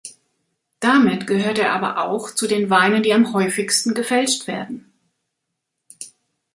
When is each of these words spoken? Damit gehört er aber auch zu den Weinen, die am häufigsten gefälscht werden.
Damit 0.79 1.27
gehört 1.27 1.59
er 1.59 1.73
aber 1.73 1.99
auch 2.03 2.31
zu 2.33 2.47
den 2.47 2.71
Weinen, 2.71 3.03
die 3.03 3.13
am 3.13 3.33
häufigsten 3.33 3.93
gefälscht 3.93 4.47
werden. 4.47 4.91